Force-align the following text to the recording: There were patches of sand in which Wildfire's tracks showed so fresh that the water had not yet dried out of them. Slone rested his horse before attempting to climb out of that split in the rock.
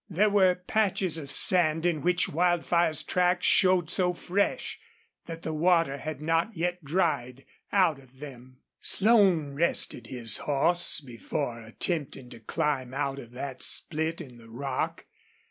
There 0.09 0.31
were 0.31 0.55
patches 0.55 1.19
of 1.19 1.31
sand 1.31 1.85
in 1.85 2.01
which 2.01 2.27
Wildfire's 2.27 3.03
tracks 3.03 3.45
showed 3.45 3.91
so 3.91 4.15
fresh 4.15 4.79
that 5.27 5.43
the 5.43 5.53
water 5.53 5.99
had 5.99 6.23
not 6.23 6.57
yet 6.57 6.83
dried 6.83 7.45
out 7.71 7.99
of 7.99 8.17
them. 8.19 8.57
Slone 8.79 9.53
rested 9.53 10.07
his 10.07 10.37
horse 10.37 11.01
before 11.01 11.61
attempting 11.61 12.31
to 12.31 12.39
climb 12.39 12.95
out 12.95 13.19
of 13.19 13.29
that 13.33 13.61
split 13.61 14.21
in 14.21 14.37
the 14.39 14.49
rock. 14.49 15.05